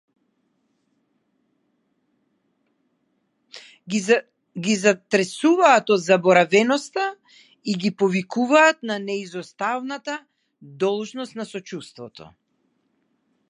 [4.67, 7.05] Ги затресуваат од заборавеноста
[7.75, 10.17] и ги повикуваат на неизоставната
[10.87, 12.31] должност на сочувството.